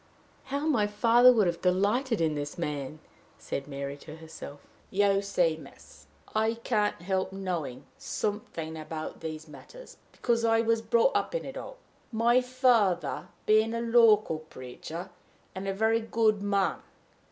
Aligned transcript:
"How 0.45 0.61
my 0.65 0.87
father 0.87 1.31
would 1.31 1.45
have 1.45 1.61
delighted 1.61 2.21
in 2.21 2.33
this 2.33 2.57
man!" 2.57 2.97
said 3.37 3.67
Mary 3.67 3.95
to 3.97 4.15
herself. 4.15 4.59
"You 4.89 5.21
see, 5.21 5.57
miss," 5.57 6.07
Jasper 6.33 6.39
resumed, 6.39 6.47
"I 6.47 6.53
can't 6.63 7.01
help 7.03 7.31
knowing 7.31 7.85
something 7.99 8.77
about 8.77 9.19
these 9.19 9.47
matters, 9.47 9.97
because 10.11 10.43
I 10.43 10.61
was 10.61 10.81
brought 10.81 11.15
up 11.15 11.35
in 11.35 11.45
it 11.45 11.55
all, 11.55 11.77
my 12.11 12.41
father 12.41 13.27
being 13.45 13.75
a 13.75 13.79
local 13.81 14.39
preacher, 14.39 15.11
and 15.53 15.67
a 15.67 15.71
very 15.71 15.99
good 16.01 16.41
man. 16.41 16.77